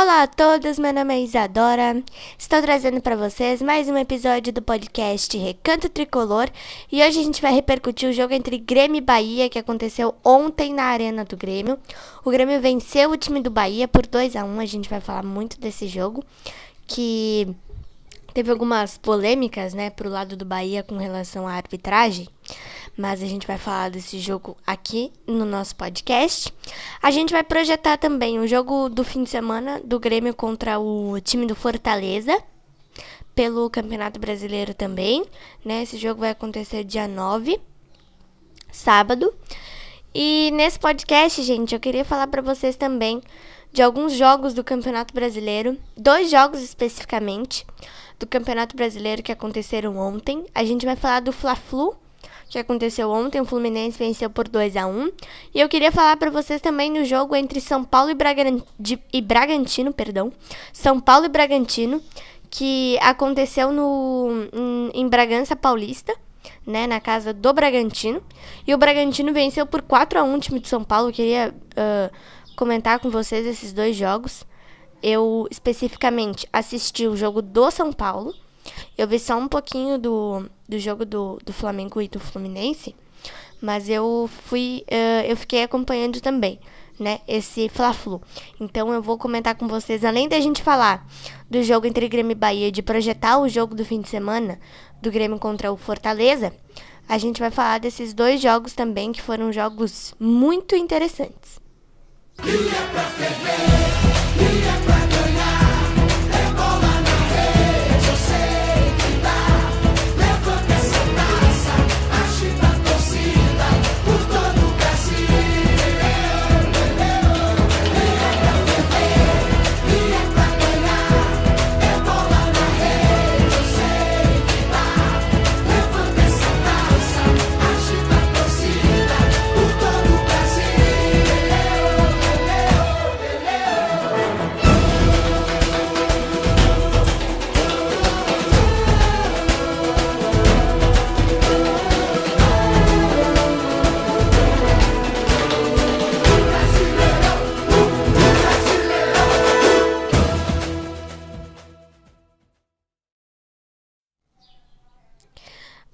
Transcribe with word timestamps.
Olá 0.00 0.22
a 0.22 0.26
todos, 0.28 0.78
meu 0.78 0.92
nome 0.92 1.12
é 1.12 1.20
Isadora. 1.22 2.04
Estou 2.38 2.62
trazendo 2.62 3.00
para 3.00 3.16
vocês 3.16 3.60
mais 3.60 3.88
um 3.88 3.96
episódio 3.96 4.52
do 4.52 4.62
podcast 4.62 5.36
Recanto 5.36 5.88
Tricolor 5.88 6.48
e 6.90 7.02
hoje 7.02 7.18
a 7.18 7.22
gente 7.24 7.42
vai 7.42 7.52
repercutir 7.52 8.08
o 8.08 8.12
jogo 8.12 8.32
entre 8.32 8.58
Grêmio 8.58 8.98
e 8.98 9.00
Bahia 9.00 9.48
que 9.48 9.58
aconteceu 9.58 10.14
ontem 10.24 10.72
na 10.72 10.84
Arena 10.84 11.24
do 11.24 11.36
Grêmio. 11.36 11.76
O 12.24 12.30
Grêmio 12.30 12.60
venceu 12.60 13.10
o 13.10 13.16
time 13.16 13.40
do 13.40 13.50
Bahia 13.50 13.88
por 13.88 14.06
2 14.06 14.36
a 14.36 14.44
1. 14.44 14.60
A 14.60 14.66
gente 14.66 14.88
vai 14.88 15.00
falar 15.00 15.24
muito 15.24 15.58
desse 15.58 15.88
jogo 15.88 16.22
que 16.86 17.48
teve 18.32 18.52
algumas 18.52 18.96
polêmicas, 18.96 19.74
né, 19.74 19.90
pro 19.90 20.08
lado 20.08 20.36
do 20.36 20.44
Bahia 20.44 20.84
com 20.84 20.96
relação 20.96 21.48
à 21.48 21.54
arbitragem 21.54 22.28
mas 22.98 23.22
a 23.22 23.26
gente 23.26 23.46
vai 23.46 23.56
falar 23.56 23.90
desse 23.90 24.18
jogo 24.18 24.56
aqui 24.66 25.12
no 25.24 25.44
nosso 25.44 25.76
podcast. 25.76 26.52
A 27.00 27.12
gente 27.12 27.32
vai 27.32 27.44
projetar 27.44 27.96
também 27.96 28.40
o 28.40 28.46
jogo 28.48 28.88
do 28.88 29.04
fim 29.04 29.22
de 29.22 29.30
semana 29.30 29.80
do 29.84 30.00
Grêmio 30.00 30.34
contra 30.34 30.80
o 30.80 31.20
time 31.20 31.46
do 31.46 31.54
Fortaleza 31.54 32.42
pelo 33.36 33.70
Campeonato 33.70 34.18
Brasileiro 34.18 34.74
também, 34.74 35.24
né? 35.64 35.84
Esse 35.84 35.96
jogo 35.96 36.22
vai 36.22 36.30
acontecer 36.30 36.82
dia 36.82 37.06
9, 37.06 37.60
sábado. 38.72 39.32
E 40.12 40.50
nesse 40.54 40.80
podcast, 40.80 41.40
gente, 41.44 41.76
eu 41.76 41.80
queria 41.80 42.04
falar 42.04 42.26
para 42.26 42.42
vocês 42.42 42.74
também 42.74 43.22
de 43.72 43.80
alguns 43.80 44.12
jogos 44.12 44.54
do 44.54 44.64
Campeonato 44.64 45.14
Brasileiro, 45.14 45.78
dois 45.96 46.32
jogos 46.32 46.60
especificamente 46.60 47.64
do 48.18 48.26
Campeonato 48.26 48.74
Brasileiro 48.74 49.22
que 49.22 49.30
aconteceram 49.30 49.96
ontem. 49.96 50.46
A 50.52 50.64
gente 50.64 50.84
vai 50.84 50.96
falar 50.96 51.20
do 51.20 51.32
Fla-Flu 51.32 51.96
que 52.48 52.58
aconteceu 52.58 53.10
ontem. 53.10 53.40
O 53.40 53.44
Fluminense 53.44 53.98
venceu 53.98 54.30
por 54.30 54.48
2 54.48 54.76
a 54.76 54.86
1 54.86 55.10
E 55.54 55.60
eu 55.60 55.68
queria 55.68 55.92
falar 55.92 56.16
para 56.16 56.30
vocês 56.30 56.60
também 56.60 56.90
no 56.90 57.04
jogo 57.04 57.36
entre 57.36 57.60
São 57.60 57.84
Paulo 57.84 58.10
e, 58.10 58.14
Bragan 58.14 58.58
e 59.12 59.20
Bragantino, 59.20 59.92
perdão. 59.92 60.32
São 60.72 60.98
Paulo 61.00 61.26
e 61.26 61.28
Bragantino, 61.28 62.02
que 62.50 62.98
aconteceu 63.00 63.72
no, 63.72 64.48
em, 64.94 65.08
Bragança 65.08 65.54
Paulista. 65.54 66.14
Né, 66.64 66.86
na 66.86 67.00
casa 67.00 67.32
do 67.32 67.52
Bragantino. 67.52 68.22
E 68.66 68.74
o 68.74 68.78
Bragantino 68.78 69.32
venceu 69.32 69.66
por 69.66 69.82
4 69.82 70.20
a 70.20 70.22
1 70.22 70.34
o 70.34 70.38
time 70.38 70.60
de 70.60 70.68
São 70.68 70.84
Paulo. 70.84 71.08
Eu 71.08 71.12
queria 71.12 71.52
uh, 71.52 72.14
comentar 72.56 72.98
com 73.00 73.10
vocês 73.10 73.44
esses 73.46 73.72
dois 73.72 73.96
jogos. 73.96 74.44
Eu 75.02 75.46
especificamente 75.50 76.48
assisti 76.52 77.06
o 77.06 77.16
jogo 77.16 77.42
do 77.42 77.70
São 77.70 77.92
Paulo 77.92 78.34
eu 78.96 79.06
vi 79.06 79.18
só 79.18 79.36
um 79.36 79.48
pouquinho 79.48 79.98
do, 79.98 80.48
do 80.68 80.78
jogo 80.78 81.04
do, 81.04 81.38
do 81.44 81.52
Flamengo 81.52 82.00
e 82.00 82.08
do 82.08 82.20
Fluminense, 82.20 82.94
mas 83.60 83.88
eu 83.88 84.28
fui, 84.44 84.84
uh, 84.90 85.26
eu 85.26 85.36
fiquei 85.36 85.62
acompanhando 85.62 86.20
também, 86.20 86.58
né, 86.98 87.20
esse 87.26 87.68
Fla-Flu. 87.68 88.20
Então 88.60 88.92
eu 88.92 89.02
vou 89.02 89.18
comentar 89.18 89.54
com 89.54 89.66
vocês, 89.68 90.04
além 90.04 90.28
da 90.28 90.40
gente 90.40 90.62
falar 90.62 91.06
do 91.50 91.62
jogo 91.62 91.86
entre 91.86 92.08
Grêmio 92.08 92.32
e 92.32 92.34
Bahia, 92.34 92.72
de 92.72 92.82
projetar 92.82 93.38
o 93.38 93.48
jogo 93.48 93.74
do 93.74 93.84
fim 93.84 94.00
de 94.00 94.08
semana 94.08 94.58
do 95.00 95.10
Grêmio 95.10 95.38
contra 95.38 95.72
o 95.72 95.76
Fortaleza, 95.76 96.52
a 97.08 97.16
gente 97.16 97.40
vai 97.40 97.50
falar 97.50 97.78
desses 97.78 98.12
dois 98.12 98.40
jogos 98.40 98.74
também 98.74 99.12
que 99.12 99.22
foram 99.22 99.52
jogos 99.52 100.14
muito 100.20 100.76
interessantes. 100.76 101.58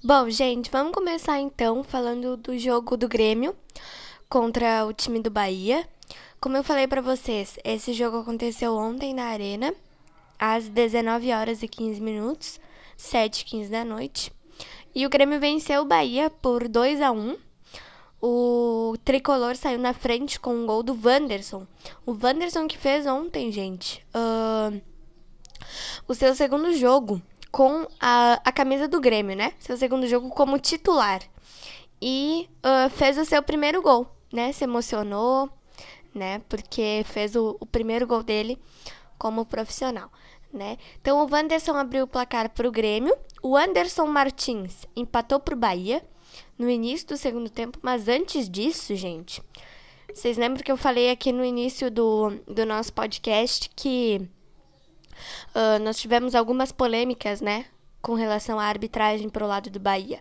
Bom, 0.05 0.29
gente, 0.29 0.69
vamos 0.69 0.93
começar 0.93 1.39
então 1.39 1.83
falando 1.83 2.37
do 2.37 2.55
jogo 2.59 2.95
do 2.95 3.07
Grêmio 3.07 3.55
contra 4.29 4.85
o 4.85 4.93
time 4.93 5.19
do 5.19 5.31
Bahia. 5.31 5.83
Como 6.39 6.55
eu 6.55 6.63
falei 6.63 6.85
para 6.85 7.01
vocês, 7.01 7.57
esse 7.63 7.91
jogo 7.91 8.19
aconteceu 8.19 8.75
ontem 8.75 9.15
na 9.15 9.23
Arena, 9.23 9.73
às 10.37 10.69
19 10.69 11.33
horas 11.33 11.63
e 11.63 11.67
15 11.67 11.99
minutos, 12.01 12.59
7 12.95 13.39
e 13.39 13.45
15 13.45 13.71
da 13.71 13.83
noite. 13.83 14.31
E 14.93 15.07
o 15.07 15.09
Grêmio 15.09 15.39
venceu 15.39 15.81
o 15.81 15.85
Bahia 15.85 16.29
por 16.29 16.67
2 16.67 17.01
a 17.01 17.11
1 17.11 17.35
o 18.21 18.95
tricolor 19.03 19.55
saiu 19.55 19.79
na 19.79 19.91
frente 19.91 20.39
com 20.39 20.53
um 20.53 20.67
gol 20.67 20.83
do 20.83 20.95
Wanderson. 21.03 21.65
O 22.05 22.11
Wanderson 22.11 22.67
que 22.67 22.77
fez 22.77 23.07
ontem, 23.07 23.51
gente, 23.51 24.05
uh, 24.13 24.79
o 26.07 26.13
seu 26.13 26.35
segundo 26.35 26.71
jogo 26.75 27.19
com 27.55 27.87
a, 28.01 28.33
a 28.43 28.51
camisa 28.51 28.85
do 28.85 28.99
Grêmio, 28.99 29.33
né? 29.33 29.53
Seu 29.59 29.77
segundo 29.77 30.05
jogo 30.07 30.27
como 30.27 30.59
titular. 30.59 31.21
E 32.01 32.49
uh, 32.57 32.89
fez 32.89 33.17
o 33.17 33.23
seu 33.23 33.41
primeiro 33.41 33.81
gol, 33.81 34.13
né? 34.29 34.51
Se 34.51 34.65
emocionou, 34.65 35.49
né? 36.13 36.41
Porque 36.49 37.05
fez 37.07 37.33
o, 37.33 37.55
o 37.57 37.65
primeiro 37.65 38.05
gol 38.05 38.21
dele 38.21 38.59
como 39.17 39.45
profissional, 39.45 40.11
né? 40.51 40.77
Então 40.99 41.17
o 41.23 41.31
Wanderson 41.31 41.77
abriu 41.77 42.03
o 42.03 42.07
placar 42.07 42.49
para 42.49 42.67
o 42.67 42.71
Grêmio. 42.71 43.15
O 43.41 43.55
Anderson 43.55 44.05
Martins 44.05 44.85
empatou 44.93 45.39
para 45.39 45.55
o 45.55 45.57
Bahia 45.57 46.03
no 46.59 46.69
início 46.69 47.07
do 47.07 47.15
segundo 47.15 47.49
tempo, 47.49 47.79
mas 47.81 48.09
antes 48.09 48.49
disso, 48.49 48.93
gente, 48.95 49.41
vocês 50.13 50.35
lembram 50.35 50.61
que 50.61 50.71
eu 50.73 50.75
falei 50.75 51.09
aqui 51.09 51.31
no 51.31 51.45
início 51.45 51.89
do, 51.89 52.31
do 52.47 52.65
nosso 52.65 52.91
podcast 52.91 53.71
que 53.73 54.27
Uh, 55.53 55.83
nós 55.83 55.97
tivemos 55.97 56.35
algumas 56.35 56.71
polêmicas, 56.71 57.41
né? 57.41 57.65
Com 58.01 58.13
relação 58.13 58.59
à 58.59 58.65
arbitragem 58.65 59.29
para 59.29 59.43
o 59.43 59.47
lado 59.47 59.69
do 59.69 59.79
Bahia. 59.79 60.19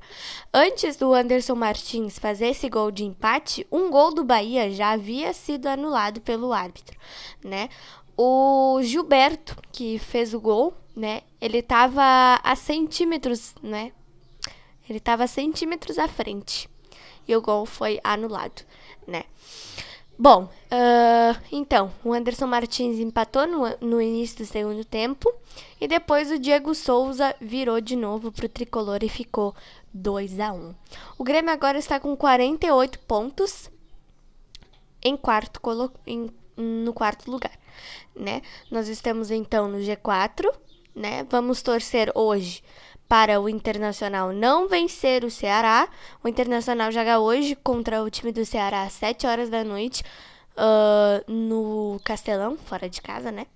Antes 0.53 0.97
do 0.97 1.13
Anderson 1.13 1.55
Martins 1.55 2.19
fazer 2.19 2.47
esse 2.49 2.69
gol 2.69 2.91
de 2.91 3.05
empate, 3.05 3.67
um 3.71 3.91
gol 3.91 4.15
do 4.15 4.25
Bahia 4.25 4.71
já 4.71 4.93
havia 4.93 5.33
sido 5.33 5.67
anulado 5.67 6.21
pelo 6.21 6.53
árbitro, 6.53 6.99
né? 7.45 7.69
O 8.17 8.81
Gilberto, 8.83 9.57
que 9.73 9.99
fez 9.99 10.33
o 10.33 10.41
gol, 10.41 10.73
né? 10.97 11.23
Ele 11.41 11.59
estava 11.59 12.41
a 12.43 12.57
centímetros, 12.57 13.55
né? 13.63 13.93
Ele 14.89 14.99
estava 14.99 15.27
centímetros 15.27 15.99
à 15.99 16.07
frente. 16.07 16.69
E 17.27 17.35
o 17.35 17.43
gol 17.43 17.67
foi 17.67 17.99
anulado, 18.05 18.63
né? 19.07 19.25
Bom, 20.17 20.45
uh, 20.45 21.43
então, 21.51 21.93
o 22.05 22.13
Anderson 22.13 22.47
Martins 22.47 23.01
empatou 23.01 23.47
no, 23.49 23.77
no 23.81 24.01
início 24.01 24.39
do 24.39 24.47
segundo 24.47 24.85
tempo 24.85 25.33
e 25.81 25.89
depois 25.89 26.31
o 26.31 26.39
Diego 26.39 26.73
Souza 26.73 27.35
virou 27.41 27.81
de 27.81 27.97
novo 27.97 28.31
para 28.31 28.47
o 28.47 28.49
tricolor 28.49 29.03
e 29.03 29.09
ficou 29.09 29.55
2 29.93 30.39
a 30.39 30.53
1 30.53 30.75
O 31.19 31.25
Grêmio 31.25 31.51
agora 31.51 31.79
está 31.79 31.99
com 31.99 32.17
48 32.17 33.01
pontos 33.01 33.69
em 35.03 35.17
quarto 35.17 35.61
em, 36.07 36.31
no 36.57 36.93
quarto 36.93 37.29
lugar, 37.29 37.59
né? 38.15 38.41
Nós 38.71 38.89
estamos 38.89 39.33
então 39.33 39.69
no 39.69 39.79
G4, 39.79 40.49
né? 40.95 41.27
Vamos 41.29 41.61
torcer 41.61 42.13
hoje 42.15 42.63
para 43.15 43.41
o 43.41 43.49
Internacional 43.49 44.33
não 44.33 44.67
vencer 44.67 45.23
o 45.23 45.31
Ceará. 45.31 45.89
O 46.21 46.27
Internacional 46.27 46.91
joga 46.91 47.21
hoje 47.21 47.55
contra 47.55 48.03
o 48.03 48.11
time 48.11 48.33
do 48.33 48.45
Ceará 48.45 48.83
às 48.83 48.95
7 48.95 49.25
horas 49.25 49.49
da 49.49 49.63
noite 49.63 50.03
uh, 50.57 51.33
no 51.33 52.01
Castelão, 52.03 52.57
fora 52.57 52.91
de 52.91 53.01
casa, 53.01 53.31
né? 53.31 53.47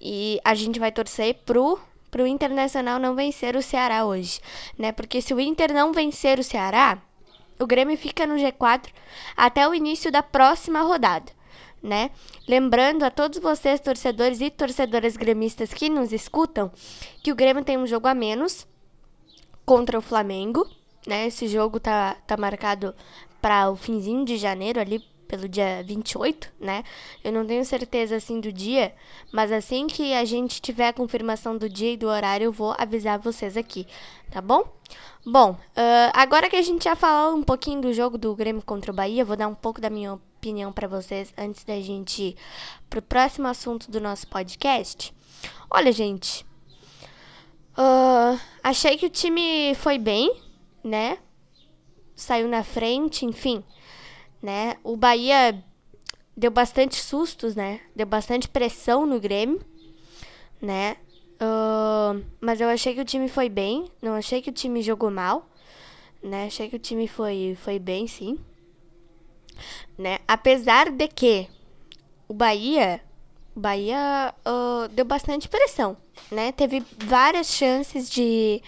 E 0.00 0.40
a 0.42 0.54
gente 0.54 0.80
vai 0.80 0.90
torcer 0.90 1.34
pro 1.44 1.78
pro 2.10 2.26
Internacional 2.26 2.98
não 2.98 3.14
vencer 3.14 3.54
o 3.54 3.60
Ceará 3.60 4.06
hoje, 4.06 4.40
né? 4.78 4.92
Porque 4.92 5.20
se 5.20 5.34
o 5.34 5.40
Inter 5.40 5.74
não 5.74 5.92
vencer 5.92 6.38
o 6.38 6.42
Ceará, 6.42 6.96
o 7.60 7.66
Grêmio 7.66 7.98
fica 7.98 8.26
no 8.26 8.36
G4 8.36 8.88
até 9.36 9.68
o 9.68 9.74
início 9.74 10.10
da 10.10 10.22
próxima 10.22 10.80
rodada, 10.80 11.30
né? 11.82 12.10
Lembrando 12.48 13.02
a 13.02 13.10
todos 13.10 13.40
vocês, 13.40 13.78
torcedores 13.78 14.40
e 14.40 14.48
torcedoras 14.48 15.18
gremistas 15.18 15.74
que 15.74 15.90
nos 15.90 16.14
escutam, 16.14 16.72
que 17.22 17.30
o 17.30 17.36
Grêmio 17.36 17.62
tem 17.62 17.76
um 17.76 17.86
jogo 17.86 18.08
a 18.08 18.14
menos 18.14 18.66
contra 19.66 19.98
o 19.98 20.02
Flamengo, 20.02 20.66
né? 21.06 21.26
Esse 21.26 21.48
jogo 21.48 21.78
tá, 21.80 22.16
tá 22.26 22.36
marcado 22.36 22.94
para 23.42 23.68
o 23.68 23.76
finzinho 23.76 24.24
de 24.24 24.36
janeiro, 24.36 24.80
ali 24.80 25.04
pelo 25.26 25.48
dia 25.48 25.82
28, 25.84 26.52
né? 26.58 26.84
Eu 27.22 27.32
não 27.32 27.44
tenho 27.44 27.64
certeza 27.64 28.16
assim 28.16 28.40
do 28.40 28.52
dia, 28.52 28.94
mas 29.32 29.50
assim 29.52 29.86
que 29.86 30.14
a 30.14 30.24
gente 30.24 30.60
tiver 30.60 30.88
a 30.88 30.92
confirmação 30.92 31.58
do 31.58 31.68
dia 31.68 31.92
e 31.92 31.96
do 31.96 32.06
horário, 32.06 32.44
eu 32.44 32.52
vou 32.52 32.74
avisar 32.78 33.18
vocês 33.18 33.56
aqui, 33.56 33.86
tá 34.30 34.40
bom? 34.40 34.64
Bom, 35.24 35.52
uh, 35.52 36.10
agora 36.12 36.48
que 36.48 36.56
a 36.56 36.62
gente 36.62 36.84
já 36.84 36.94
falou 36.94 37.36
um 37.36 37.42
pouquinho 37.42 37.80
do 37.80 37.92
jogo 37.92 38.16
do 38.16 38.34
Grêmio 38.34 38.62
contra 38.62 38.92
o 38.92 38.94
Bahia, 38.94 39.24
vou 39.24 39.36
dar 39.36 39.48
um 39.48 39.54
pouco 39.54 39.80
da 39.80 39.90
minha 39.90 40.14
opinião 40.14 40.72
para 40.72 40.86
vocês 40.86 41.34
antes 41.36 41.64
da 41.64 41.80
gente 41.80 42.22
ir 42.22 42.36
pro 42.88 43.02
próximo 43.02 43.48
assunto 43.48 43.90
do 43.90 44.00
nosso 44.00 44.28
podcast. 44.28 45.12
Olha, 45.68 45.90
gente, 45.90 46.46
uh, 47.78 48.40
achei 48.62 48.96
que 48.96 49.06
o 49.06 49.10
time 49.10 49.74
foi 49.74 49.98
bem, 49.98 50.34
né? 50.82 51.18
Saiu 52.14 52.48
na 52.48 52.62
frente, 52.62 53.24
enfim 53.24 53.62
né? 54.42 54.76
O 54.84 54.96
Bahia 54.96 55.62
deu 56.36 56.50
bastante 56.50 56.96
sustos, 56.96 57.56
né? 57.56 57.80
Deu 57.94 58.06
bastante 58.06 58.48
pressão 58.48 59.06
no 59.06 59.18
Grêmio, 59.18 59.60
né? 60.60 60.96
Uh, 61.34 62.24
mas 62.40 62.60
eu 62.60 62.68
achei 62.68 62.94
que 62.94 63.00
o 63.00 63.04
time 63.04 63.28
foi 63.28 63.48
bem, 63.48 63.90
não 64.00 64.14
achei 64.14 64.40
que 64.40 64.50
o 64.50 64.52
time 64.52 64.82
jogou 64.82 65.10
mal, 65.10 65.50
né? 66.22 66.46
Achei 66.46 66.68
que 66.68 66.76
o 66.76 66.78
time 66.78 67.08
foi, 67.08 67.56
foi 67.60 67.78
bem, 67.78 68.06
sim. 68.06 68.38
Né? 69.98 70.18
Apesar 70.28 70.90
de 70.90 71.08
que 71.08 71.48
o 72.28 72.34
Bahia, 72.34 73.00
Bahia 73.56 74.34
uh, 74.44 74.86
deu 74.88 75.04
bastante 75.06 75.48
pressão, 75.48 75.96
né? 76.30 76.52
Teve 76.52 76.84
várias 76.98 77.46
chances 77.46 78.10
de, 78.10 78.62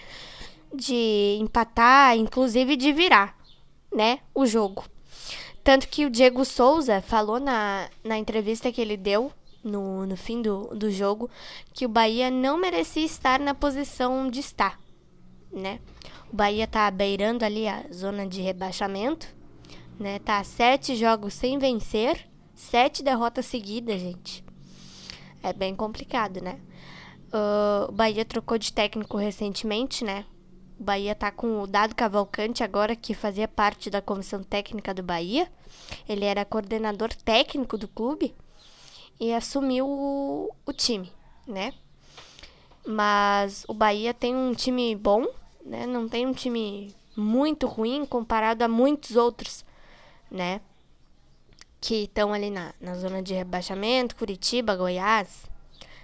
de 0.73 1.37
empatar, 1.39 2.17
inclusive 2.17 2.75
de 2.75 2.91
virar, 2.91 3.37
né? 3.93 4.19
O 4.33 4.47
jogo. 4.47 4.83
Tanto 5.63 5.87
que 5.87 6.07
o 6.07 6.09
Diego 6.09 6.43
Souza 6.43 7.01
falou 7.01 7.39
na, 7.39 7.87
na 8.03 8.17
entrevista 8.17 8.71
que 8.71 8.81
ele 8.81 8.97
deu 8.97 9.31
no, 9.63 10.07
no 10.07 10.17
fim 10.17 10.41
do, 10.41 10.73
do 10.73 10.89
jogo 10.89 11.29
que 11.71 11.85
o 11.85 11.89
Bahia 11.89 12.31
não 12.31 12.57
merecia 12.57 13.05
estar 13.05 13.39
na 13.39 13.53
posição 13.53 14.27
de 14.27 14.39
estar, 14.39 14.79
né? 15.51 15.79
O 16.33 16.35
Bahia 16.35 16.65
tá 16.65 16.89
beirando 16.89 17.45
ali 17.45 17.67
a 17.67 17.85
zona 17.93 18.25
de 18.25 18.41
rebaixamento, 18.41 19.27
né? 19.99 20.17
Tá 20.17 20.43
sete 20.43 20.95
jogos 20.95 21.35
sem 21.35 21.59
vencer, 21.59 22.27
sete 22.55 23.03
derrotas 23.03 23.45
seguidas, 23.45 24.01
gente. 24.01 24.48
É 25.41 25.53
bem 25.53 25.75
complicado, 25.75 26.41
né? 26.41 26.59
O 27.87 27.91
Bahia 27.91 28.25
trocou 28.25 28.57
de 28.57 28.73
técnico 28.73 29.17
recentemente, 29.17 30.03
né? 30.03 30.25
O 30.79 30.83
Bahia 30.83 31.13
tá 31.13 31.31
com 31.31 31.61
o 31.61 31.67
Dado 31.67 31.93
Cavalcante 31.93 32.63
agora, 32.63 32.95
que 32.95 33.13
fazia 33.13 33.47
parte 33.47 33.89
da 33.89 34.01
comissão 34.01 34.43
técnica 34.43 34.93
do 34.93 35.03
Bahia. 35.03 35.51
Ele 36.07 36.25
era 36.25 36.45
coordenador 36.45 37.13
técnico 37.13 37.77
do 37.77 37.87
clube 37.87 38.33
e 39.19 39.33
assumiu 39.33 39.85
o, 39.87 40.55
o 40.65 40.73
time, 40.73 41.11
né? 41.45 41.73
Mas 42.85 43.65
o 43.67 43.73
Bahia 43.73 44.13
tem 44.13 44.35
um 44.35 44.53
time 44.53 44.95
bom, 44.95 45.27
né? 45.65 45.85
Não 45.85 46.07
tem 46.07 46.25
um 46.25 46.33
time 46.33 46.95
muito 47.15 47.67
ruim 47.67 48.05
comparado 48.05 48.63
a 48.63 48.67
muitos 48.67 49.15
outros, 49.15 49.65
né? 50.31 50.61
Que 51.81 52.03
estão 52.03 52.33
ali 52.33 52.49
na, 52.49 52.73
na 52.79 52.95
zona 52.95 53.21
de 53.21 53.33
rebaixamento, 53.33 54.15
Curitiba, 54.15 54.75
Goiás, 54.75 55.45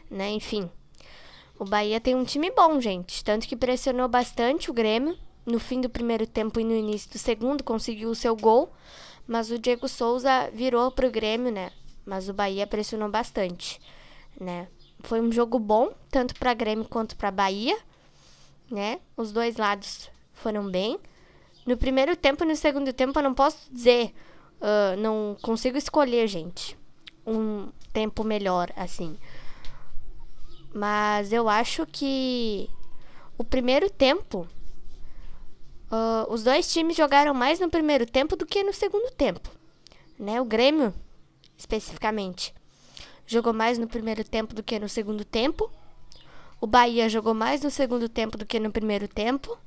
né? 0.10 0.30
Enfim. 0.32 0.70
O 1.58 1.66
Bahia 1.66 2.02
tem 2.02 2.16
um 2.16 2.24
time 2.24 2.52
bom, 2.52 2.80
gente. 2.82 3.24
Tanto 3.24 3.48
que 3.48 3.56
pressionou 3.56 4.08
bastante 4.08 4.70
o 4.70 4.74
Grêmio. 4.74 5.18
No 5.46 5.60
fim 5.60 5.80
do 5.80 5.90
primeiro 5.90 6.26
tempo 6.26 6.60
e 6.60 6.64
no 6.64 6.74
início 6.74 7.12
do 7.12 7.18
segundo, 7.18 7.64
conseguiu 7.64 8.10
o 8.10 8.16
seu 8.16 8.36
gol. 8.36 8.74
Mas 9.28 9.50
o 9.52 9.60
Diego 9.60 9.88
Souza 9.88 10.50
virou 10.54 10.92
pro 10.92 11.12
Grêmio, 11.12 11.52
né? 11.52 11.72
Mas 12.06 12.30
o 12.30 12.34
Bahia 12.34 12.68
pressionou 12.68 13.10
bastante, 13.10 13.82
né? 14.40 14.68
Foi 15.00 15.20
um 15.22 15.32
jogo 15.32 15.58
bom, 15.60 15.94
tanto 16.10 16.36
para 16.36 16.54
Grêmio 16.54 16.86
quanto 16.86 17.16
para 17.16 17.32
Bahia, 17.32 17.78
né? 18.70 19.00
Os 19.16 19.32
dois 19.32 19.58
lados 19.58 20.10
foram 20.34 20.70
bem. 20.70 21.00
No 21.66 21.76
primeiro 21.78 22.16
tempo 22.16 22.44
e 22.44 22.48
no 22.48 22.56
segundo 22.56 22.94
tempo, 22.94 23.18
eu 23.18 23.24
não 23.24 23.34
posso 23.34 23.58
dizer, 23.72 24.14
uh, 24.66 25.00
não 25.00 25.38
consigo 25.42 25.78
escolher, 25.78 26.28
gente, 26.28 26.78
um 27.26 27.70
tempo 27.94 28.24
melhor, 28.24 28.72
assim. 28.76 29.18
Mas 30.74 31.32
eu 31.32 31.48
acho 31.48 31.86
que 31.86 32.70
o 33.38 33.44
primeiro 33.44 33.90
tempo 33.90 34.48
Uh, 35.86 36.34
os 36.34 36.44
dois 36.44 36.72
times 36.74 36.98
jogaram 36.98 37.34
mais 37.34 37.60
no 37.60 37.70
primeiro 37.70 38.06
tempo 38.06 38.36
do 38.36 38.46
que 38.46 38.64
no 38.64 38.74
segundo 38.74 39.12
tempo. 39.12 39.50
Né? 40.18 40.42
O 40.42 40.46
Grêmio, 40.46 40.94
especificamente, 41.56 42.54
jogou 43.26 43.54
mais 43.54 43.78
no 43.78 43.88
primeiro 43.88 44.24
tempo 44.24 44.54
do 44.54 44.64
que 44.64 44.80
no 44.80 44.90
segundo 44.90 45.24
tempo. 45.24 45.72
O 46.60 46.66
Bahia 46.66 47.08
jogou 47.08 47.34
mais 47.34 47.62
no 47.62 47.70
segundo 47.70 48.10
tempo 48.10 48.38
do 48.38 48.46
que 48.46 48.60
no 48.60 48.72
primeiro 48.72 49.08
tempo. 49.08 49.58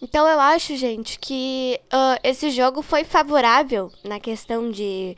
Então 0.00 0.26
eu 0.28 0.38
acho, 0.38 0.76
gente, 0.76 1.18
que 1.18 1.80
uh, 1.86 2.20
esse 2.22 2.50
jogo 2.50 2.82
foi 2.82 3.04
favorável 3.04 3.90
na 4.04 4.20
questão 4.20 4.70
de, 4.70 5.16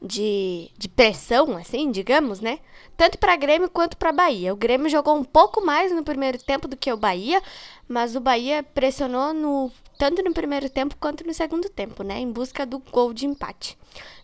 de, 0.00 0.70
de 0.78 0.88
pressão, 0.88 1.56
assim, 1.56 1.90
digamos, 1.90 2.40
né? 2.40 2.60
Tanto 2.96 3.18
para 3.18 3.34
Grêmio 3.34 3.68
quanto 3.68 3.96
para 3.96 4.12
Bahia. 4.12 4.52
O 4.52 4.56
Grêmio 4.56 4.88
jogou 4.88 5.16
um 5.16 5.24
pouco 5.24 5.64
mais 5.64 5.90
no 5.92 6.04
primeiro 6.04 6.38
tempo 6.38 6.68
do 6.68 6.76
que 6.76 6.92
o 6.92 6.96
Bahia, 6.96 7.42
mas 7.88 8.14
o 8.14 8.20
Bahia 8.20 8.62
pressionou 8.62 9.34
no 9.34 9.72
tanto 9.98 10.22
no 10.22 10.32
primeiro 10.32 10.68
tempo 10.68 10.96
quanto 10.98 11.24
no 11.24 11.32
segundo 11.32 11.68
tempo, 11.68 12.02
né, 12.02 12.18
em 12.18 12.30
busca 12.30 12.66
do 12.66 12.80
gol 12.80 13.12
de 13.12 13.24
empate, 13.24 13.78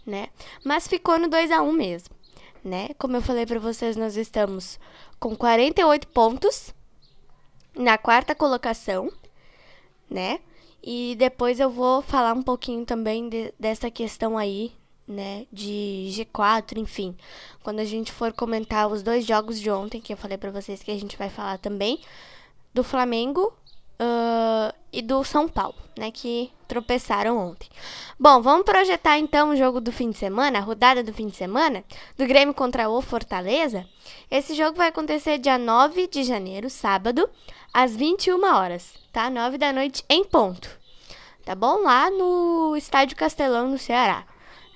né? 0.04 0.28
Mas 0.64 0.88
ficou 0.88 1.20
no 1.20 1.28
2 1.28 1.52
a 1.52 1.62
1 1.62 1.70
mesmo, 1.70 2.16
né? 2.64 2.88
Como 2.98 3.16
eu 3.16 3.22
falei 3.22 3.46
para 3.46 3.60
vocês, 3.60 3.96
nós 3.96 4.16
estamos 4.16 4.78
com 5.20 5.36
48 5.36 6.08
pontos 6.08 6.74
na 7.76 7.96
quarta 7.96 8.34
colocação, 8.34 9.08
né? 10.10 10.40
E 10.82 11.16
depois 11.18 11.60
eu 11.60 11.70
vou 11.70 12.02
falar 12.02 12.32
um 12.34 12.42
pouquinho 12.42 12.84
também 12.84 13.28
de, 13.28 13.52
dessa 13.58 13.90
questão 13.90 14.38
aí, 14.38 14.72
né, 15.06 15.46
de 15.52 16.08
G4, 16.12 16.78
enfim. 16.78 17.16
Quando 17.62 17.80
a 17.80 17.84
gente 17.84 18.12
for 18.12 18.32
comentar 18.32 18.88
os 18.88 19.02
dois 19.02 19.24
jogos 19.26 19.58
de 19.58 19.70
ontem, 19.70 20.00
que 20.00 20.12
eu 20.12 20.16
falei 20.16 20.38
para 20.38 20.50
vocês 20.50 20.82
que 20.82 20.90
a 20.90 20.98
gente 20.98 21.16
vai 21.16 21.28
falar 21.28 21.58
também, 21.58 22.00
do 22.72 22.84
Flamengo 22.84 23.52
uh, 24.00 24.74
e 24.92 25.02
do 25.02 25.22
São 25.24 25.48
Paulo, 25.48 25.76
né? 25.96 26.10
Que 26.10 26.50
tropeçaram 26.66 27.36
ontem. 27.36 27.68
Bom, 28.18 28.40
vamos 28.42 28.64
projetar 28.64 29.18
então 29.18 29.50
o 29.50 29.56
jogo 29.56 29.80
do 29.80 29.92
fim 29.92 30.10
de 30.10 30.18
semana, 30.18 30.58
a 30.58 30.62
rodada 30.62 31.02
do 31.02 31.12
fim 31.12 31.28
de 31.28 31.36
semana, 31.36 31.84
do 32.16 32.26
Grêmio 32.26 32.54
contra 32.54 32.88
o 32.88 33.00
Fortaleza. 33.00 33.86
Esse 34.30 34.54
jogo 34.54 34.76
vai 34.76 34.88
acontecer 34.88 35.38
dia 35.38 35.58
9 35.58 36.06
de 36.06 36.22
janeiro, 36.22 36.68
sábado, 36.68 37.28
às 37.72 37.94
21 37.96 38.44
horas, 38.44 38.94
tá? 39.12 39.30
9 39.30 39.58
da 39.58 39.72
noite 39.72 40.04
em 40.08 40.24
ponto. 40.24 40.68
Tá 41.44 41.54
bom? 41.54 41.82
Lá 41.82 42.10
no 42.10 42.76
Estádio 42.76 43.16
Castelão, 43.16 43.70
no 43.70 43.78
Ceará, 43.78 44.26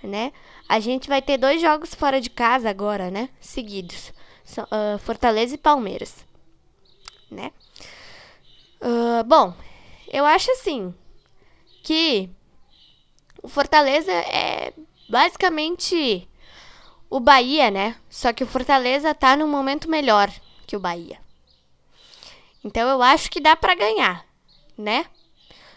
né? 0.02 0.32
A 0.68 0.80
gente 0.80 1.08
vai 1.08 1.20
ter 1.20 1.36
dois 1.36 1.60
jogos 1.60 1.94
fora 1.94 2.18
de 2.18 2.30
casa 2.30 2.70
agora, 2.70 3.10
né? 3.10 3.28
Seguidos. 3.40 4.12
Uh, 4.56 4.98
Fortaleza 4.98 5.54
e 5.54 5.58
Palmeiras, 5.58 6.24
né? 7.30 7.52
Uh, 8.80 9.22
bom, 9.24 9.54
eu 10.12 10.26
acho 10.26 10.50
assim 10.52 10.94
que 11.82 12.28
o 13.42 13.48
Fortaleza 13.48 14.12
é 14.12 14.72
basicamente 15.08 16.28
o 17.10 17.18
Bahia, 17.18 17.70
né? 17.70 17.96
Só 18.08 18.32
que 18.32 18.44
o 18.44 18.46
Fortaleza 18.46 19.14
tá 19.14 19.36
num 19.36 19.48
momento 19.48 19.90
melhor 19.90 20.30
que 20.66 20.76
o 20.76 20.80
Bahia. 20.80 21.18
Então 22.64 22.88
eu 22.88 23.02
acho 23.02 23.30
que 23.30 23.40
dá 23.40 23.56
para 23.56 23.74
ganhar, 23.74 24.24
né? 24.78 25.06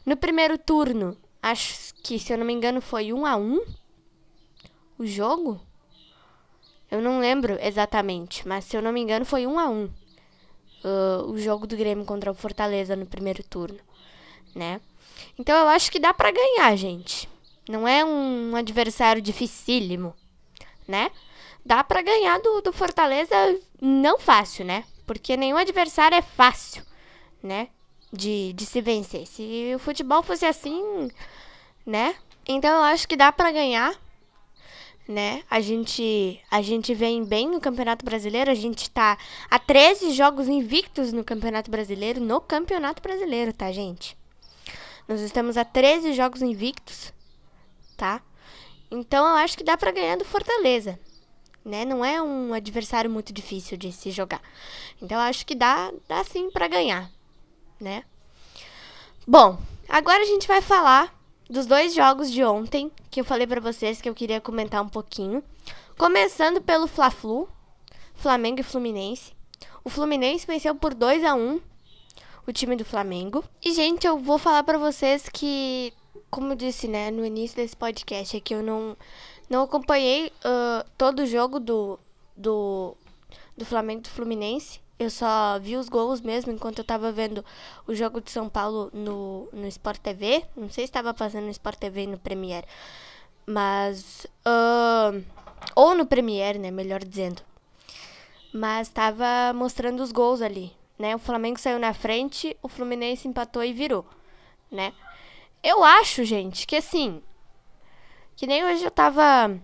No 0.06 0.16
primeiro 0.16 0.58
turno, 0.58 1.18
acho 1.42 1.94
que 2.04 2.20
se 2.20 2.32
eu 2.32 2.38
não 2.38 2.46
me 2.46 2.54
engano 2.54 2.80
foi 2.80 3.12
um 3.12 3.26
a 3.26 3.36
um 3.36 3.66
o 4.98 5.06
jogo. 5.06 5.60
Eu 6.92 7.02
não 7.02 7.20
lembro 7.20 7.58
exatamente, 7.60 8.48
mas 8.48 8.66
se 8.66 8.78
eu 8.78 8.82
não 8.82 8.92
me 8.92 9.02
engano 9.02 9.26
foi 9.26 9.48
um 9.48 9.58
a 9.58 9.68
um 9.68 9.86
uh, 10.86 11.26
o 11.28 11.38
jogo 11.38 11.66
do 11.66 11.76
Grêmio 11.76 12.06
contra 12.06 12.32
o 12.32 12.36
Fortaleza 12.36 12.96
no 12.96 13.06
primeiro 13.06 13.44
turno, 13.44 13.80
né? 14.56 14.80
Então 15.38 15.56
eu 15.56 15.68
acho 15.68 15.92
que 15.92 16.00
dá 16.00 16.14
para 16.14 16.32
ganhar, 16.32 16.76
gente. 16.78 17.30
Não 17.68 17.88
é 17.88 18.06
um 18.06 18.56
adversário 18.56 19.22
dificílimo, 19.22 20.16
né? 20.88 21.12
Dá 21.66 21.84
para 21.84 22.02
ganhar 22.02 22.40
do, 22.40 22.62
do 22.62 22.72
Fortaleza 22.72 23.36
não 23.82 24.18
fácil, 24.18 24.66
né? 24.66 24.86
Porque 25.06 25.36
nenhum 25.36 25.58
adversário 25.58 26.18
é 26.18 26.22
fácil, 26.22 26.84
né? 27.44 27.70
De, 28.14 28.54
de 28.54 28.66
se 28.66 28.82
vencer. 28.82 29.28
Se 29.28 29.74
o 29.76 29.80
futebol 29.80 30.24
fosse 30.24 30.46
assim, 30.46 31.10
né? 31.86 32.16
Então 32.48 32.70
eu 32.78 32.84
acho 32.84 33.08
que 33.08 33.18
dá 33.18 33.32
para 33.32 33.52
ganhar 33.52 33.94
né? 35.08 35.44
A 35.50 35.62
gente, 35.62 36.42
a 36.50 36.62
gente 36.62 36.94
vem 36.94 37.24
bem 37.24 37.48
no 37.50 37.62
Campeonato 37.62 38.04
Brasileiro, 38.04 38.50
a 38.50 38.56
gente 38.56 38.90
tá 38.90 39.18
a 39.50 39.60
13 39.60 40.12
jogos 40.12 40.48
invictos 40.48 41.14
no 41.14 41.24
Campeonato 41.24 41.70
Brasileiro, 41.70 42.20
no 42.20 42.42
Campeonato 42.42 43.02
Brasileiro, 43.02 43.54
tá, 43.54 43.72
gente? 43.72 44.18
Nós 45.08 45.22
estamos 45.22 45.56
a 45.56 45.64
13 45.64 46.14
jogos 46.14 46.42
invictos, 46.42 47.14
tá? 47.96 48.22
Então 48.90 49.28
eu 49.28 49.36
acho 49.36 49.58
que 49.58 49.64
dá 49.64 49.78
para 49.78 49.92
ganhar 49.92 50.18
do 50.18 50.26
Fortaleza, 50.26 51.00
né? 51.64 51.86
Não 51.86 52.04
é 52.04 52.22
um 52.22 52.54
adversário 52.54 53.10
muito 53.10 53.32
difícil 53.32 53.78
de 53.78 53.92
se 53.92 54.10
jogar. 54.10 54.42
Então 55.02 55.18
eu 55.18 55.24
acho 55.24 55.46
que 55.46 55.54
dá, 55.54 55.92
dá 56.08 56.24
sim 56.24 56.50
para 56.50 56.68
ganhar, 56.68 57.12
né? 57.80 58.04
Bom, 59.28 59.60
agora 59.88 60.24
a 60.24 60.26
gente 60.26 60.48
vai 60.48 60.62
falar 60.62 61.14
dos 61.48 61.68
dois 61.68 61.94
jogos 61.94 62.32
de 62.32 62.44
ontem 62.44 62.92
que 63.12 63.22
eu 63.22 63.26
falei 63.26 63.46
para 63.46 63.62
vocês 63.62 64.02
que 64.02 64.10
eu 64.10 64.16
queria 64.16 64.42
comentar 64.42 64.82
um 64.82 64.90
pouquinho. 64.90 65.44
Começando 65.98 66.62
pelo 66.62 66.88
Fla-Flu, 66.88 67.48
Flamengo 68.16 68.60
e 68.60 68.64
Fluminense. 68.64 69.34
O 69.84 69.90
Fluminense 69.90 70.48
venceu 70.48 70.74
por 70.74 70.94
2 70.94 71.24
a 71.24 71.36
1 71.36 71.62
o 72.48 72.54
time 72.54 72.76
do 72.76 72.86
Flamengo. 72.86 73.44
E 73.64 73.74
gente, 73.74 74.06
eu 74.06 74.18
vou 74.18 74.38
falar 74.38 74.64
para 74.64 74.78
vocês 74.78 75.30
que 75.30 75.94
como 76.30 76.52
eu 76.52 76.56
disse, 76.56 76.88
né, 76.88 77.12
no 77.12 77.26
início 77.26 77.56
desse 77.56 77.76
podcast, 77.76 78.36
é 78.36 78.40
que 78.40 78.54
eu 78.54 78.62
não 78.62 78.98
não 79.50 79.64
acompanhei 79.64 80.28
uh, 80.28 80.86
todo 80.98 81.20
o 81.20 81.26
jogo 81.26 81.60
do, 81.60 82.00
do 82.36 82.96
do 83.56 83.66
Flamengo 83.66 84.02
do 84.02 84.10
Fluminense. 84.10 84.82
Eu 84.98 85.10
só 85.10 85.60
vi 85.60 85.76
os 85.76 85.90
gols 85.90 86.22
mesmo 86.22 86.52
enquanto 86.52 86.80
eu 86.80 86.86
tava 86.86 87.12
vendo 87.12 87.44
o 87.88 87.94
jogo 87.94 88.22
de 88.22 88.32
São 88.32 88.50
Paulo 88.50 88.90
no, 88.94 89.48
no 89.52 89.68
Sport 89.68 90.00
TV. 90.00 90.46
Não 90.56 90.70
sei 90.70 90.86
se 90.86 90.90
estava 90.90 91.14
passando 91.14 91.46
no 91.46 91.52
Sport 91.52 91.78
TV 91.78 92.04
e 92.04 92.08
no 92.08 92.18
Premiere. 92.18 92.68
Mas. 93.46 94.26
Uh, 94.46 95.24
ou 95.76 95.96
no 95.96 96.06
Premiere, 96.06 96.60
né? 96.60 96.72
Melhor 96.72 97.04
dizendo. 97.04 97.42
Mas 98.54 98.88
estava 98.88 99.54
mostrando 99.54 100.02
os 100.02 100.12
gols 100.12 100.42
ali. 100.42 100.72
Né? 100.98 101.16
O 101.16 101.20
Flamengo 101.20 101.60
saiu 101.60 101.80
na 101.80 101.94
frente, 101.94 102.56
o 102.62 102.68
Fluminense 102.68 103.28
empatou 103.28 103.64
e 103.64 103.74
virou. 103.74 104.06
Né? 104.72 104.94
Eu 105.64 105.84
acho, 105.84 106.24
gente, 106.24 106.66
que 106.66 106.76
assim. 106.76 107.22
Que 108.36 108.48
nem 108.48 108.64
hoje 108.64 108.84
eu 108.84 108.92
tava. 108.92 109.60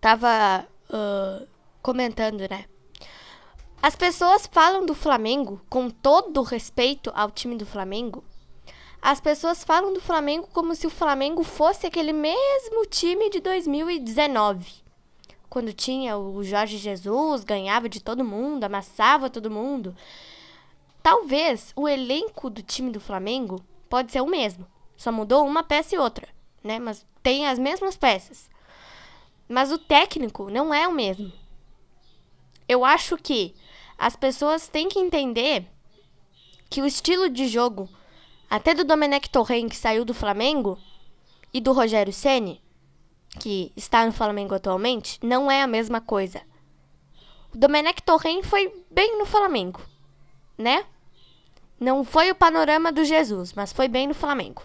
Tava 0.00 0.66
uh, 0.90 1.46
comentando, 1.82 2.40
né? 2.48 2.64
As 3.80 3.94
pessoas 3.94 4.46
falam 4.46 4.84
do 4.84 4.94
Flamengo, 4.94 5.60
com 5.68 5.88
todo 5.88 6.42
respeito 6.42 7.12
ao 7.14 7.30
time 7.30 7.56
do 7.56 7.64
Flamengo, 7.64 8.24
as 9.00 9.20
pessoas 9.20 9.62
falam 9.62 9.92
do 9.92 10.00
Flamengo 10.00 10.48
como 10.52 10.74
se 10.74 10.86
o 10.86 10.90
Flamengo 10.90 11.44
fosse 11.44 11.86
aquele 11.86 12.12
mesmo 12.12 12.84
time 12.86 13.30
de 13.30 13.40
2019. 13.40 14.87
Quando 15.48 15.72
tinha 15.72 16.16
o 16.16 16.42
Jorge 16.44 16.76
Jesus, 16.76 17.42
ganhava 17.44 17.88
de 17.88 18.00
todo 18.00 18.24
mundo, 18.24 18.64
amassava 18.64 19.30
todo 19.30 19.50
mundo. 19.50 19.96
Talvez 21.02 21.72
o 21.74 21.88
elenco 21.88 22.50
do 22.50 22.62
time 22.62 22.90
do 22.90 23.00
Flamengo 23.00 23.64
pode 23.88 24.12
ser 24.12 24.20
o 24.20 24.26
mesmo. 24.26 24.66
Só 24.96 25.10
mudou 25.10 25.46
uma 25.46 25.62
peça 25.62 25.94
e 25.94 25.98
outra, 25.98 26.28
né? 26.62 26.78
Mas 26.78 27.06
tem 27.22 27.46
as 27.46 27.58
mesmas 27.58 27.96
peças. 27.96 28.50
Mas 29.48 29.72
o 29.72 29.78
técnico 29.78 30.50
não 30.50 30.74
é 30.74 30.86
o 30.86 30.92
mesmo. 30.92 31.32
Eu 32.68 32.84
acho 32.84 33.16
que 33.16 33.54
as 33.96 34.14
pessoas 34.14 34.68
têm 34.68 34.88
que 34.88 34.98
entender 34.98 35.66
que 36.68 36.82
o 36.82 36.86
estilo 36.86 37.30
de 37.30 37.48
jogo, 37.48 37.88
até 38.50 38.74
do 38.74 38.84
Domenech 38.84 39.30
Torren, 39.30 39.68
que 39.68 39.76
saiu 39.76 40.04
do 40.04 40.12
Flamengo, 40.12 40.78
e 41.52 41.60
do 41.60 41.72
Rogério 41.72 42.12
Ceni, 42.12 42.60
que 43.40 43.72
está 43.76 44.04
no 44.04 44.12
Flamengo 44.12 44.54
atualmente, 44.54 45.18
não 45.22 45.50
é 45.50 45.62
a 45.62 45.66
mesma 45.66 46.00
coisa. 46.00 46.40
O 47.52 47.58
Domenech 47.58 48.02
Torren 48.02 48.42
foi 48.42 48.84
bem 48.90 49.18
no 49.18 49.26
Flamengo, 49.26 49.80
né? 50.56 50.84
Não 51.80 52.04
foi 52.04 52.30
o 52.30 52.34
panorama 52.34 52.90
do 52.90 53.04
Jesus, 53.04 53.52
mas 53.52 53.72
foi 53.72 53.88
bem 53.88 54.06
no 54.06 54.14
Flamengo. 54.14 54.62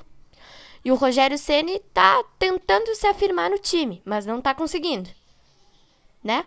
E 0.83 0.91
o 0.91 0.95
Rogério 0.95 1.37
Ceni 1.37 1.79
tá 1.93 2.23
tentando 2.37 2.93
se 2.95 3.07
afirmar 3.07 3.49
no 3.49 3.57
time, 3.57 4.01
mas 4.03 4.25
não 4.25 4.41
tá 4.41 4.53
conseguindo, 4.53 5.09
né? 6.23 6.45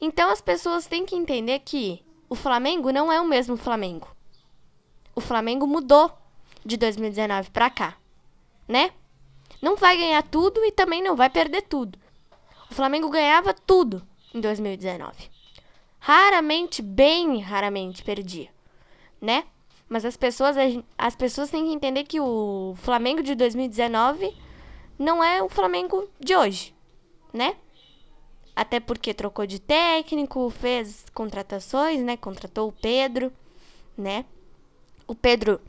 Então 0.00 0.30
as 0.30 0.40
pessoas 0.40 0.86
têm 0.86 1.04
que 1.06 1.16
entender 1.16 1.60
que 1.60 2.04
o 2.28 2.34
Flamengo 2.34 2.92
não 2.92 3.10
é 3.10 3.20
o 3.20 3.26
mesmo 3.26 3.56
Flamengo. 3.56 4.08
O 5.14 5.20
Flamengo 5.20 5.66
mudou 5.66 6.12
de 6.64 6.76
2019 6.76 7.50
para 7.50 7.70
cá, 7.70 7.96
né? 8.68 8.92
Não 9.64 9.76
vai 9.76 9.96
ganhar 9.96 10.22
tudo 10.22 10.62
e 10.62 10.70
também 10.70 11.02
não 11.02 11.16
vai 11.16 11.30
perder 11.30 11.62
tudo. 11.62 11.98
O 12.70 12.74
Flamengo 12.74 13.08
ganhava 13.08 13.54
tudo 13.54 14.06
em 14.34 14.40
2019. 14.40 15.30
Raramente, 15.98 16.82
bem 16.82 17.40
raramente 17.40 18.04
perdia, 18.04 18.50
né? 19.18 19.44
Mas 19.88 20.04
as 20.04 20.18
pessoas, 20.18 20.54
as 20.98 21.16
pessoas 21.16 21.48
têm 21.48 21.64
que 21.64 21.72
entender 21.72 22.04
que 22.04 22.20
o 22.20 22.74
Flamengo 22.76 23.22
de 23.22 23.34
2019 23.34 24.36
não 24.98 25.24
é 25.24 25.42
o 25.42 25.48
Flamengo 25.48 26.10
de 26.20 26.36
hoje, 26.36 26.74
né? 27.32 27.56
até 28.54 28.78
porque 28.78 29.12
trocou 29.12 29.46
de 29.46 29.58
técnico, 29.58 30.48
fez 30.50 31.04
contratações, 31.12 32.00
né? 32.02 32.16
Contratou 32.16 32.68
o 32.68 32.72
Pedro, 32.72 33.32
né? 33.96 34.24
O 35.06 35.14
Pedro 35.14 35.60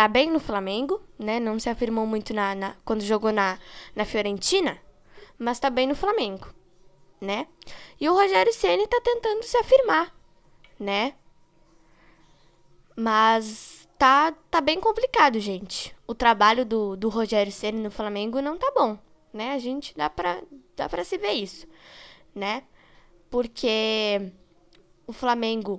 tá 0.00 0.08
bem 0.08 0.30
no 0.30 0.40
Flamengo, 0.40 0.98
né? 1.18 1.38
Não 1.38 1.58
se 1.60 1.68
afirmou 1.68 2.06
muito 2.06 2.32
na, 2.32 2.54
na 2.54 2.74
quando 2.86 3.02
jogou 3.02 3.30
na, 3.30 3.58
na 3.94 4.06
Fiorentina, 4.06 4.78
mas 5.38 5.60
tá 5.60 5.68
bem 5.68 5.86
no 5.86 5.94
Flamengo, 5.94 6.48
né? 7.20 7.46
E 8.00 8.08
o 8.08 8.14
Rogério 8.14 8.50
Ceni 8.50 8.86
tá 8.86 8.98
tentando 9.04 9.42
se 9.42 9.58
afirmar, 9.58 10.10
né? 10.78 11.12
Mas 12.96 13.86
tá, 13.98 14.32
tá 14.50 14.62
bem 14.62 14.80
complicado, 14.80 15.38
gente. 15.38 15.94
O 16.06 16.14
trabalho 16.14 16.64
do, 16.64 16.96
do 16.96 17.10
Rogério 17.10 17.52
Ceni 17.52 17.82
no 17.82 17.90
Flamengo 17.90 18.40
não 18.40 18.56
tá 18.56 18.72
bom, 18.74 18.98
né? 19.34 19.52
A 19.52 19.58
gente 19.58 19.94
dá 19.94 20.08
pra, 20.08 20.40
dá 20.74 20.88
pra 20.88 21.04
se 21.04 21.18
ver 21.18 21.32
isso 21.32 21.66
né? 22.34 22.62
Porque 23.28 24.32
o 25.06 25.12
Flamengo 25.12 25.78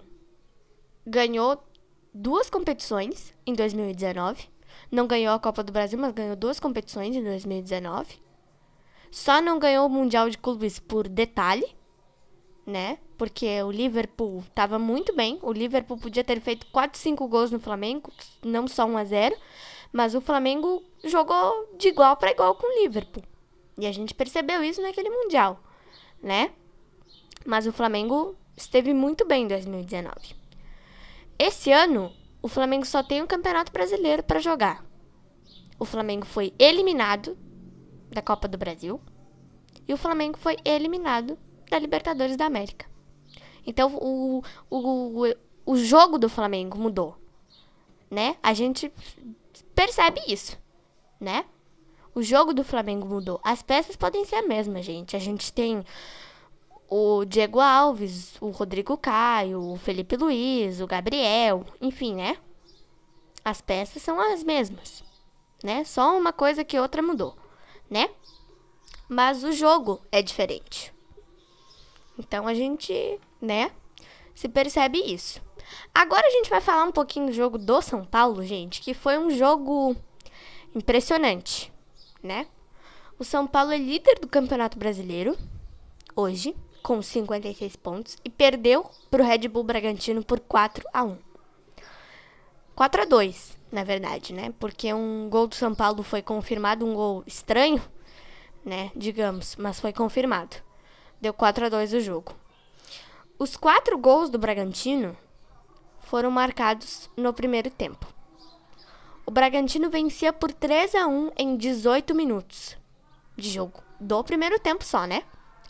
ganhou 1.07 1.63
duas 2.13 2.49
competições 2.49 3.33
em 3.45 3.53
2019. 3.53 4.49
Não 4.91 5.07
ganhou 5.07 5.33
a 5.33 5.39
Copa 5.39 5.63
do 5.63 5.71
Brasil, 5.71 5.97
mas 5.99 6.13
ganhou 6.13 6.35
duas 6.35 6.59
competições 6.59 7.15
em 7.15 7.23
2019. 7.23 8.19
Só 9.09 9.41
não 9.41 9.59
ganhou 9.59 9.85
o 9.85 9.89
Mundial 9.89 10.29
de 10.29 10.37
Clubes 10.37 10.79
por 10.79 11.07
detalhe, 11.07 11.65
né? 12.65 12.97
Porque 13.17 13.61
o 13.63 13.71
Liverpool 13.71 14.43
estava 14.47 14.79
muito 14.79 15.15
bem. 15.15 15.39
O 15.41 15.51
Liverpool 15.51 15.97
podia 15.97 16.23
ter 16.23 16.39
feito 16.39 16.65
4, 16.67 16.99
5 16.99 17.27
gols 17.27 17.51
no 17.51 17.59
Flamengo, 17.59 18.11
não 18.43 18.67
só 18.67 18.85
1 18.85 18.97
a 18.97 19.03
0, 19.03 19.35
mas 19.91 20.15
o 20.15 20.21
Flamengo 20.21 20.83
jogou 21.03 21.75
de 21.77 21.89
igual 21.89 22.15
para 22.17 22.31
igual 22.31 22.55
com 22.55 22.67
o 22.67 22.81
Liverpool. 22.81 23.23
E 23.77 23.85
a 23.85 23.91
gente 23.91 24.13
percebeu 24.13 24.63
isso 24.63 24.81
naquele 24.81 25.09
Mundial 25.09 25.61
né? 26.21 26.51
Mas 27.45 27.65
o 27.65 27.73
Flamengo 27.73 28.35
esteve 28.55 28.93
muito 28.93 29.25
bem 29.25 29.45
em 29.45 29.47
2019. 29.47 30.40
Esse 31.43 31.71
ano, 31.71 32.13
o 32.39 32.47
Flamengo 32.47 32.85
só 32.85 33.01
tem 33.01 33.19
um 33.23 33.25
Campeonato 33.25 33.71
Brasileiro 33.71 34.21
para 34.21 34.39
jogar. 34.39 34.85
O 35.79 35.85
Flamengo 35.85 36.23
foi 36.23 36.53
eliminado 36.59 37.35
da 38.11 38.21
Copa 38.21 38.47
do 38.47 38.59
Brasil 38.59 39.01
e 39.87 39.91
o 39.91 39.97
Flamengo 39.97 40.37
foi 40.37 40.55
eliminado 40.63 41.39
da 41.67 41.79
Libertadores 41.79 42.37
da 42.37 42.45
América. 42.45 42.85
Então, 43.65 43.95
o, 43.95 44.43
o, 44.69 45.25
o, 45.25 45.35
o 45.65 45.77
jogo 45.77 46.19
do 46.19 46.29
Flamengo 46.29 46.77
mudou, 46.77 47.17
né? 48.07 48.37
A 48.43 48.53
gente 48.53 48.93
percebe 49.73 50.21
isso, 50.27 50.59
né? 51.19 51.45
O 52.13 52.21
jogo 52.21 52.53
do 52.53 52.63
Flamengo 52.63 53.07
mudou. 53.07 53.41
As 53.43 53.63
peças 53.63 53.95
podem 53.95 54.25
ser 54.25 54.35
a 54.35 54.47
mesma, 54.47 54.79
gente. 54.83 55.15
A 55.15 55.19
gente 55.19 55.51
tem 55.51 55.83
o 56.91 57.23
Diego 57.23 57.59
Alves, 57.61 58.35
o 58.41 58.49
Rodrigo 58.49 58.97
Caio, 58.97 59.61
o 59.61 59.77
Felipe 59.77 60.17
Luiz, 60.17 60.81
o 60.81 60.87
Gabriel, 60.87 61.65
enfim, 61.79 62.13
né? 62.13 62.37
As 63.43 63.61
peças 63.61 64.01
são 64.01 64.19
as 64.19 64.43
mesmas, 64.43 65.03
né? 65.63 65.83
Só 65.85 66.17
uma 66.17 66.33
coisa 66.33 66.65
que 66.65 66.77
outra 66.77 67.01
mudou, 67.01 67.35
né? 67.89 68.09
Mas 69.07 69.43
o 69.43 69.51
jogo 69.51 70.01
é 70.11 70.21
diferente. 70.21 70.93
Então 72.19 72.47
a 72.47 72.53
gente, 72.53 73.19
né, 73.41 73.71
se 74.35 74.49
percebe 74.49 74.99
isso. 74.99 75.41
Agora 75.95 76.27
a 76.27 76.31
gente 76.31 76.49
vai 76.49 76.59
falar 76.59 76.83
um 76.83 76.91
pouquinho 76.91 77.27
do 77.27 77.33
jogo 77.33 77.57
do 77.57 77.81
São 77.81 78.03
Paulo, 78.03 78.43
gente, 78.43 78.81
que 78.81 78.93
foi 78.93 79.17
um 79.17 79.29
jogo 79.31 79.95
impressionante 80.75 81.71
né? 82.21 82.47
O 83.17 83.23
São 83.23 83.47
Paulo 83.47 83.71
é 83.71 83.77
líder 83.77 84.19
do 84.19 84.27
Campeonato 84.27 84.77
Brasileiro 84.77 85.37
hoje, 86.15 86.55
com 86.81 87.01
56 87.01 87.75
pontos, 87.75 88.17
e 88.23 88.29
perdeu 88.29 88.89
para 89.09 89.23
o 89.23 89.25
Red 89.25 89.47
Bull 89.47 89.63
Bragantino 89.63 90.23
por 90.23 90.39
4 90.39 90.87
a 90.93 91.03
1. 91.03 91.17
4 92.75 93.01
a 93.01 93.05
2, 93.05 93.57
na 93.71 93.83
verdade, 93.83 94.33
né? 94.33 94.53
Porque 94.59 94.93
um 94.93 95.29
gol 95.29 95.47
do 95.47 95.55
São 95.55 95.73
Paulo 95.75 96.03
foi 96.03 96.21
confirmado, 96.21 96.85
um 96.85 96.93
gol 96.93 97.23
estranho, 97.27 97.81
né? 98.65 98.91
Digamos, 98.95 99.55
mas 99.55 99.79
foi 99.79 99.93
confirmado. 99.93 100.55
Deu 101.19 101.33
4 101.33 101.65
a 101.65 101.69
2 101.69 101.93
o 101.93 101.99
jogo. 101.99 102.33
Os 103.37 103.55
quatro 103.55 103.97
gols 103.97 104.29
do 104.29 104.37
Bragantino 104.37 105.15
foram 105.99 106.29
marcados 106.29 107.09
no 107.15 107.33
primeiro 107.33 107.69
tempo. 107.69 108.05
O 109.25 109.31
Bragantino 109.31 109.89
vencia 109.89 110.33
por 110.33 110.51
3 110.51 110.95
a 110.95 111.07
1 111.07 111.31
em 111.37 111.55
18 111.55 112.13
minutos 112.13 112.77
de 113.37 113.49
jogo. 113.49 113.81
do 113.99 114.23
primeiro 114.23 114.59
tempo 114.59 114.83
só, 114.83 115.05
né? 115.05 115.23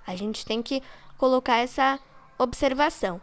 A 0.08 0.16
gente 0.16 0.46
tem 0.46 0.62
que 0.62 0.82
colocar 1.22 1.58
essa 1.58 2.00
observação. 2.36 3.22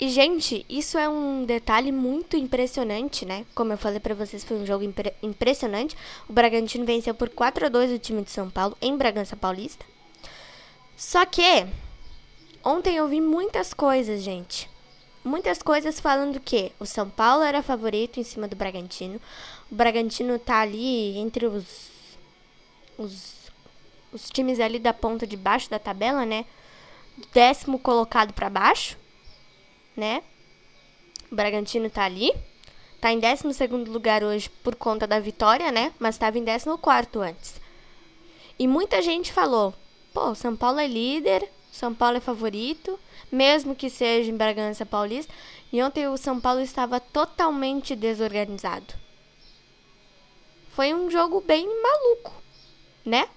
E, 0.00 0.08
gente, 0.08 0.66
isso 0.68 0.98
é 0.98 1.08
um 1.08 1.44
detalhe 1.44 1.92
muito 1.92 2.36
impressionante, 2.36 3.24
né? 3.24 3.46
Como 3.54 3.72
eu 3.72 3.78
falei 3.78 4.00
para 4.00 4.16
vocês, 4.16 4.42
foi 4.42 4.56
um 4.56 4.66
jogo 4.66 4.82
impre 4.82 5.14
impressionante. 5.22 5.96
O 6.28 6.32
Bragantino 6.32 6.84
venceu 6.84 7.14
por 7.14 7.28
4 7.28 7.66
a 7.66 7.68
2 7.68 7.92
o 7.92 7.98
time 8.00 8.22
de 8.22 8.32
São 8.32 8.50
Paulo 8.50 8.76
em 8.82 8.96
Bragança 8.96 9.36
Paulista. 9.36 9.86
Só 10.96 11.24
que 11.24 11.68
ontem 12.64 12.96
eu 12.96 13.06
vi 13.06 13.20
muitas 13.20 13.72
coisas, 13.72 14.20
gente. 14.20 14.68
Muitas 15.24 15.62
coisas 15.62 16.00
falando 16.00 16.40
que 16.40 16.72
o 16.80 16.86
São 16.86 17.08
Paulo 17.08 17.44
era 17.44 17.62
favorito 17.62 18.18
em 18.18 18.24
cima 18.24 18.48
do 18.48 18.56
Bragantino. 18.56 19.20
O 19.70 19.74
Bragantino 19.76 20.36
tá 20.36 20.62
ali 20.62 21.16
entre 21.16 21.46
os 21.46 21.92
os, 22.98 23.52
os 24.12 24.28
times 24.30 24.58
ali 24.58 24.80
da 24.80 24.92
ponta 24.92 25.24
de 25.24 25.36
baixo 25.36 25.70
da 25.70 25.78
tabela, 25.78 26.26
né? 26.26 26.44
Décimo 27.32 27.78
colocado 27.78 28.32
para 28.32 28.48
baixo 28.48 28.96
né? 29.98 30.22
O 31.30 31.34
Bragantino 31.34 31.90
tá 31.90 32.04
ali. 32.04 32.32
Tá 33.00 33.12
em 33.12 33.20
12 33.20 33.66
lugar 33.90 34.24
hoje 34.24 34.48
por 34.48 34.74
conta 34.74 35.06
da 35.06 35.20
vitória, 35.20 35.70
né? 35.70 35.92
Mas 35.98 36.14
estava 36.14 36.38
em 36.38 36.44
14 36.44 37.18
antes. 37.18 37.60
E 38.58 38.66
muita 38.66 39.02
gente 39.02 39.32
falou: 39.32 39.74
pô, 40.14 40.34
São 40.34 40.56
Paulo 40.56 40.80
é 40.80 40.86
líder, 40.86 41.48
São 41.70 41.94
Paulo 41.94 42.16
é 42.16 42.20
favorito, 42.20 42.98
mesmo 43.30 43.74
que 43.74 43.90
seja 43.90 44.30
em 44.30 44.36
Bragança 44.36 44.86
Paulista. 44.86 45.32
E 45.72 45.82
ontem 45.82 46.08
o 46.08 46.16
São 46.16 46.40
Paulo 46.40 46.60
estava 46.60 46.98
totalmente 46.98 47.94
desorganizado. 47.94 48.94
Foi 50.70 50.94
um 50.94 51.10
jogo 51.10 51.40
bem 51.40 51.66
maluco, 51.82 52.32
né? 53.04 53.28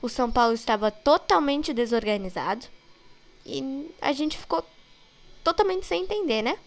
O 0.00 0.08
São 0.08 0.30
Paulo 0.30 0.54
estava 0.54 0.90
totalmente 0.90 1.72
desorganizado 1.72 2.66
e 3.48 3.90
a 4.00 4.12
gente 4.12 4.36
ficou 4.36 4.62
totalmente 5.42 5.86
sem 5.86 6.02
entender, 6.02 6.42
né? 6.42 6.58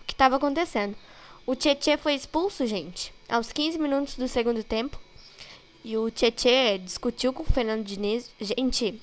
O 0.00 0.04
que 0.06 0.12
estava 0.12 0.36
acontecendo. 0.36 0.96
O 1.44 1.56
Tietê 1.56 1.96
foi 1.96 2.14
expulso, 2.14 2.64
gente, 2.64 3.12
aos 3.28 3.50
15 3.52 3.78
minutos 3.78 4.14
do 4.14 4.28
segundo 4.28 4.62
tempo. 4.62 5.00
E 5.84 5.96
o 5.96 6.08
Tietê 6.10 6.78
discutiu 6.78 7.32
com 7.32 7.42
o 7.42 7.46
Fernando 7.46 7.84
Diniz. 7.84 8.30
Gente, 8.40 9.02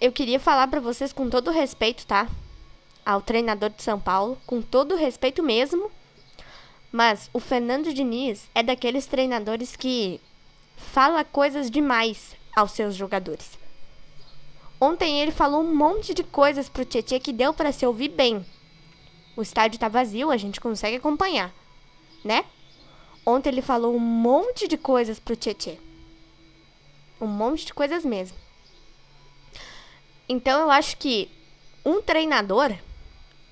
eu 0.00 0.12
queria 0.12 0.38
falar 0.38 0.68
para 0.68 0.80
vocês 0.80 1.12
com 1.12 1.28
todo 1.28 1.50
respeito, 1.50 2.06
tá? 2.06 2.28
Ao 3.04 3.20
treinador 3.20 3.70
de 3.70 3.82
São 3.82 3.98
Paulo, 3.98 4.38
com 4.46 4.62
todo 4.62 4.94
respeito 4.94 5.42
mesmo. 5.42 5.90
Mas 6.92 7.28
o 7.32 7.40
Fernando 7.40 7.92
Diniz 7.92 8.48
é 8.54 8.62
daqueles 8.62 9.06
treinadores 9.06 9.74
que 9.74 10.20
fala 10.76 11.24
coisas 11.24 11.68
demais 11.68 12.36
aos 12.54 12.72
seus 12.72 12.94
jogadores. 12.94 13.65
Ontem 14.80 15.20
ele 15.20 15.30
falou 15.30 15.62
um 15.62 15.74
monte 15.74 16.12
de 16.12 16.22
coisas 16.22 16.68
pro 16.68 16.84
Tietchan 16.84 17.18
que 17.18 17.32
deu 17.32 17.54
para 17.54 17.72
se 17.72 17.86
ouvir 17.86 18.08
bem. 18.08 18.44
O 19.34 19.42
estádio 19.42 19.78
tá 19.78 19.88
vazio, 19.88 20.30
a 20.30 20.36
gente 20.36 20.60
consegue 20.60 20.96
acompanhar, 20.96 21.52
né? 22.22 22.44
Ontem 23.24 23.48
ele 23.48 23.62
falou 23.62 23.94
um 23.94 24.00
monte 24.00 24.68
de 24.68 24.76
coisas 24.76 25.18
pro 25.18 25.36
Tietchan. 25.36 25.76
Um 27.20 27.26
monte 27.26 27.66
de 27.66 27.74
coisas 27.74 28.04
mesmo. 28.04 28.36
Então 30.28 30.60
eu 30.60 30.70
acho 30.70 30.96
que 30.98 31.30
um 31.84 32.02
treinador 32.02 32.74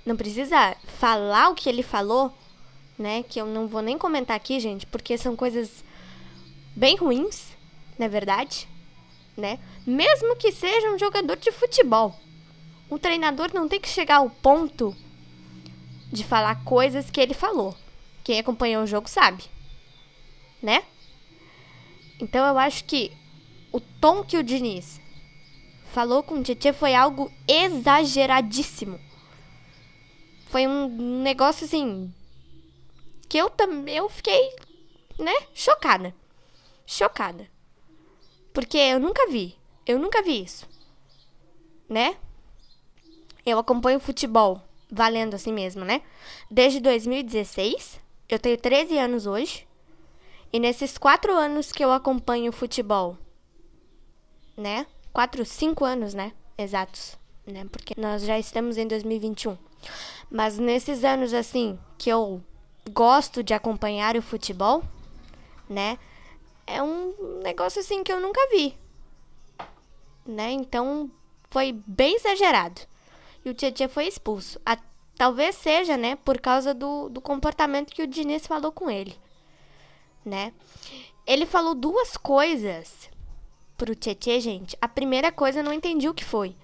não 0.04 0.16
precisa 0.16 0.76
falar 0.98 1.48
o 1.48 1.54
que 1.54 1.68
ele 1.68 1.82
falou, 1.82 2.32
né? 2.98 3.22
Que 3.22 3.40
eu 3.40 3.46
não 3.46 3.66
vou 3.66 3.80
nem 3.80 3.96
comentar 3.96 4.36
aqui, 4.36 4.60
gente, 4.60 4.86
porque 4.86 5.16
são 5.16 5.34
coisas 5.34 5.82
bem 6.76 6.96
ruins, 6.96 7.48
na 7.98 8.04
é 8.04 8.08
verdade 8.08 8.68
né? 9.36 9.58
Mesmo 9.86 10.36
que 10.36 10.52
seja 10.52 10.90
um 10.90 10.98
jogador 10.98 11.36
de 11.36 11.50
futebol. 11.52 12.14
Um 12.90 12.98
treinador 12.98 13.50
não 13.52 13.68
tem 13.68 13.80
que 13.80 13.88
chegar 13.88 14.16
ao 14.16 14.30
ponto 14.30 14.94
de 16.12 16.22
falar 16.22 16.64
coisas 16.64 17.11
que 17.11 17.20
ele 17.20 17.35
falou. 17.35 17.76
Quem 18.22 18.38
acompanhou 18.38 18.82
o 18.82 18.87
jogo 18.87 19.09
sabe, 19.09 19.44
né? 20.62 20.85
Então 22.20 22.46
eu 22.46 22.56
acho 22.59 22.85
que 22.85 23.12
o 23.72 23.80
tom 23.80 24.22
que 24.22 24.37
o 24.37 24.42
Diniz 24.42 25.00
falou 25.92 26.22
com 26.22 26.38
o 26.38 26.42
Tietchan 26.42 26.72
foi 26.72 26.94
algo 26.94 27.30
exageradíssimo. 27.46 29.00
Foi 30.46 30.66
um 30.66 31.22
negócio 31.22 31.64
assim 31.64 32.12
que 33.28 33.38
eu 33.38 33.50
também 33.50 33.96
eu 33.96 34.09
fiquei, 34.09 34.54
né, 35.18 35.35
chocada. 35.52 36.14
Chocada. 36.87 37.53
Porque 38.54 38.78
eu 38.78 39.00
nunca 39.00 39.26
vi. 39.28 39.56
Eu 39.84 39.98
nunca 39.98 40.22
vi 40.22 40.42
isso. 40.42 40.66
Né? 41.86 42.16
Eu 43.44 43.58
acompanho 43.58 44.00
futebol 44.00 44.62
valendo 44.90 45.34
assim 45.34 45.52
mesmo, 45.52 45.84
né? 45.84 46.00
Desde 46.50 46.80
2016. 46.80 48.00
Eu 48.28 48.38
tenho 48.38 48.56
13 48.56 48.96
anos 48.96 49.26
hoje. 49.26 49.66
E 50.52 50.60
nesses 50.60 50.96
quatro 50.96 51.32
anos 51.32 51.72
que 51.72 51.84
eu 51.84 51.92
acompanho 51.92 52.52
futebol, 52.52 53.18
né? 54.56 54.86
Quatro, 55.12 55.44
cinco 55.44 55.84
anos, 55.84 56.14
né? 56.14 56.32
Exatos, 56.56 57.18
né? 57.44 57.66
Porque 57.72 58.00
nós 58.00 58.22
já 58.22 58.38
estamos 58.38 58.78
em 58.78 58.86
2021. 58.86 59.58
Mas 60.30 60.56
nesses 60.58 61.02
anos, 61.02 61.34
assim, 61.34 61.76
que 61.98 62.08
eu 62.08 62.40
gosto 62.92 63.42
de 63.42 63.52
acompanhar 63.52 64.16
o 64.16 64.22
futebol, 64.22 64.84
né? 65.68 65.98
É 66.66 66.83
um 66.83 67.40
negócio 67.42 67.81
assim 67.81 68.03
que 68.03 68.12
eu 68.12 68.20
nunca 68.20 68.40
vi. 68.50 68.77
Né? 70.27 70.53
Então 70.53 71.11
foi 71.50 71.72
bem 71.87 72.16
exagerado. 72.16 72.81
E 73.44 73.50
o 73.50 73.55
Tietchan 73.55 73.88
foi 73.88 74.07
expulso. 74.07 74.61
A, 74.64 74.77
talvez 75.16 75.55
seja, 75.55 75.96
né, 75.96 76.16
por 76.16 76.40
causa 76.40 76.72
do, 76.72 77.09
do 77.09 77.20
comportamento 77.20 77.92
que 77.92 78.03
o 78.03 78.07
Diniz 78.07 78.46
falou 78.46 78.72
com 78.72 78.90
ele. 78.90 79.14
Né? 80.24 80.53
Ele 81.27 81.44
falou 81.44 81.74
duas 81.74 82.16
coisas 82.16 83.11
pro 83.77 83.94
Tietchan, 83.94 84.40
gente. 84.40 84.77
A 84.81 84.88
primeira 84.88 85.31
coisa 85.31 85.61
eu 85.61 85.64
não 85.64 85.72
entendi 85.72 86.09
o 86.09 86.14
que 86.14 86.24
foi. 86.24 86.57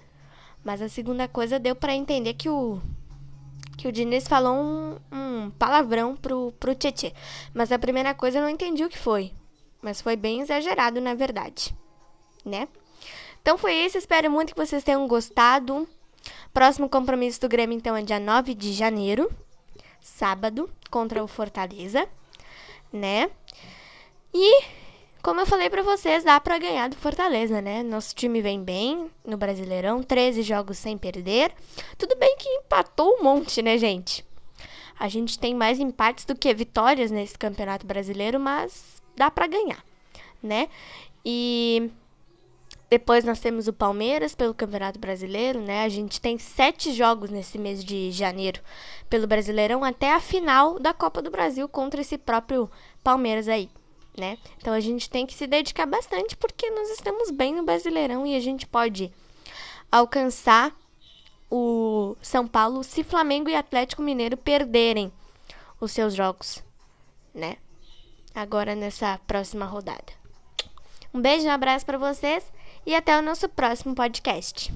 Mas 0.65 0.83
a 0.83 0.89
segunda 0.89 1.29
coisa 1.29 1.59
deu 1.59 1.75
para 1.75 1.95
entender 1.95 2.35
que 2.35 2.49
o 2.49 2.81
que 3.77 3.89
o 3.89 3.93
Diniz 3.93 4.29
falou 4.29 4.55
um, 4.57 4.99
um 5.11 5.51
palavrão 5.53 6.15
pro, 6.15 6.53
pro 6.61 6.75
Tietchan. 6.75 7.13
Mas 7.55 7.73
a 7.73 7.79
primeira 7.79 8.13
coisa 8.13 8.39
eu 8.39 8.43
não 8.43 8.51
entendi 8.51 8.85
o 8.85 8.91
que 8.91 8.99
foi. 8.99 9.33
Mas 9.83 10.01
foi 10.01 10.17
bem 10.17 10.41
exagerado, 10.41 11.01
na 11.01 11.15
verdade, 11.15 11.75
né? 12.45 12.69
Então 13.43 13.57
foi 13.57 13.73
isso, 13.75 13.97
espero 13.97 14.31
muito 14.31 14.55
que 14.55 14.61
vocês 14.61 14.85
tenham 14.85 15.07
gostado. 15.09 15.89
Próximo 16.53 16.89
compromisso 16.89 17.41
do 17.41 17.49
Grêmio, 17.49 17.77
então, 17.77 17.97
é 17.97 18.03
dia 18.03 18.21
9 18.21 18.55
de 18.55 18.73
janeiro, 18.73 19.31
sábado, 20.01 20.69
contra 20.91 21.25
o 21.25 21.27
Fortaleza, 21.27 22.07
né? 22.93 23.31
E, 24.35 24.63
como 25.23 25.41
eu 25.41 25.47
falei 25.47 25.71
pra 25.71 25.83
vocês, 25.83 26.23
dá 26.25 26.39
pra 26.39 26.59
ganhar 26.59 26.89
do 26.89 26.97
Fortaleza, 26.97 27.63
né? 27.63 27.83
Nosso 27.83 28.15
time 28.15 28.43
vem 28.43 28.63
bem 28.63 29.11
no 29.25 29.37
Brasileirão, 29.37 30.03
13 30.03 30.43
jogos 30.43 30.77
sem 30.77 30.99
perder. 30.99 31.53
Tudo 31.97 32.17
bem 32.17 32.37
que 32.37 32.49
empatou 32.49 33.19
um 33.19 33.23
monte, 33.23 33.63
né, 33.63 33.79
gente? 33.79 34.25
A 34.99 35.09
gente 35.09 35.39
tem 35.39 35.55
mais 35.55 35.81
empates 35.81 36.27
do 36.27 36.35
que 36.35 36.53
vitórias 36.53 37.11
nesse 37.11 37.39
Campeonato 37.39 37.87
Brasileiro, 37.87 38.39
mas 38.39 39.00
dá 39.17 39.31
para 39.31 39.47
ganhar, 39.47 39.85
né? 40.43 40.69
E 41.25 41.91
depois 42.91 43.25
nós 43.25 43.39
temos 43.39 43.69
o 43.69 43.73
Palmeiras 43.73 44.35
pelo 44.35 44.53
Campeonato 44.53 44.99
Brasileiro, 44.99 45.61
né? 45.61 45.85
A 45.85 45.89
gente 45.89 46.21
tem 46.21 46.39
sete 46.39 46.93
jogos 46.93 47.31
nesse 47.31 47.57
mês 47.57 47.85
de 47.85 48.11
janeiro 48.11 48.61
pelo 49.09 49.29
Brasileirão 49.29 49.85
até 49.85 50.13
a 50.13 50.19
final 50.19 50.79
da 50.81 50.93
Copa 50.93 51.23
do 51.23 51.31
Brasil 51.31 51.69
contra 51.69 52.01
esse 52.01 52.19
próprio 52.19 52.69
Palmeiras 53.05 53.47
aí, 53.47 53.71
né? 54.19 54.39
Então 54.59 54.75
a 54.75 54.81
gente 54.81 55.09
tem 55.09 55.25
que 55.25 55.35
se 55.35 55.47
dedicar 55.47 55.87
bastante 55.87 56.37
porque 56.37 56.69
nós 56.71 56.91
estamos 56.91 57.31
bem 57.31 57.55
no 57.55 57.63
Brasileirão 57.63 58.27
e 58.27 58.35
a 58.35 58.41
gente 58.41 58.67
pode 58.67 59.13
alcançar 59.91 60.75
o 61.49 62.17
São 62.21 62.47
Paulo 62.47 62.83
se 62.83 63.05
Flamengo 63.05 63.49
e 63.49 63.55
Atlético 63.55 64.03
Mineiro 64.03 64.37
perderem 64.37 65.13
os 65.81 65.93
seus 65.93 66.13
jogos, 66.15 66.63
né? 67.33 67.57
Agora 68.35 68.75
nessa 68.75 69.19
próxima 69.27 69.67
rodada. 69.67 70.13
Um 71.13 71.21
beijo, 71.21 71.47
um 71.47 71.51
abraço 71.51 71.85
para 71.85 71.99
vocês 71.99 72.45
e 72.87 72.95
até 72.95 73.19
o 73.19 73.23
nosso 73.23 73.49
próximo 73.49 73.95
podcast. 73.95 74.73